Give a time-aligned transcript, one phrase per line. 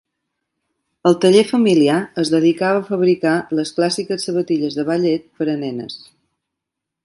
[1.09, 6.03] El taller familiar es dedicava a fabricar les clàssiques sabatilles de ballet per a nenes.